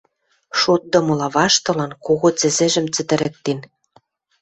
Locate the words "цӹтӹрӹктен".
2.93-3.59